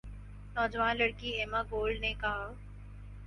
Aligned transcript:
نوجوان 0.55 0.93
لڑکی 0.99 1.29
Emma 1.37 1.61
Gold 1.71 1.95
نے 2.03 2.11
کہا 2.21 2.45